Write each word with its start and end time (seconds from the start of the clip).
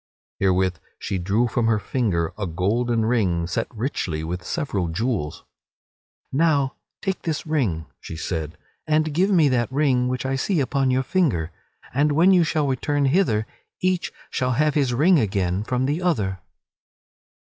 (Herewith 0.39 0.79
she 0.97 1.19
drew 1.19 1.47
from 1.47 1.67
her 1.67 1.77
finger 1.77 2.33
a 2.35 2.47
golden 2.47 3.05
ring 3.05 3.45
set 3.45 3.67
very 3.69 3.79
richly 3.81 4.23
with 4.23 4.43
several 4.43 4.87
jewels.) 4.87 5.43
"Now 6.31 6.73
take 7.03 7.21
this 7.21 7.45
ring," 7.45 7.85
she 7.99 8.15
said, 8.17 8.57
"and 8.87 9.13
give 9.13 9.29
me 9.29 9.47
that 9.49 9.71
ring 9.71 10.07
which 10.07 10.25
I 10.25 10.37
see 10.37 10.59
upon 10.59 10.89
your 10.89 11.03
finger, 11.03 11.51
and 11.93 12.13
when 12.13 12.31
you 12.33 12.43
shall 12.43 12.65
return 12.65 13.05
hither 13.05 13.45
each 13.79 14.11
shall 14.31 14.53
have 14.53 14.73
his 14.73 14.91
ring 14.91 15.19
again 15.19 15.63
from 15.63 15.85
the 15.85 16.01
other." 16.01 16.39